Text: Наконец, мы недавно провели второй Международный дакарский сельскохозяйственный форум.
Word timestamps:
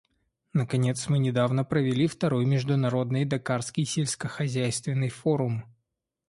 Наконец, 0.53 1.09
мы 1.09 1.19
недавно 1.19 1.63
провели 1.63 2.07
второй 2.07 2.43
Международный 2.47 3.23
дакарский 3.23 3.85
сельскохозяйственный 3.85 5.09
форум. 5.09 5.63